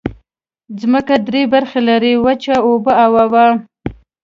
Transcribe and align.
ځمکه 0.81 1.15
درې 1.27 1.41
برخې 1.53 1.79
لري: 1.89 2.13
وچې، 2.23 2.55
اوبه 2.67 2.93
او 3.03 3.11
هوا. 3.21 3.47